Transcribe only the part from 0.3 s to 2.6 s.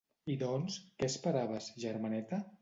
I doncs, què esperaves, germaneta?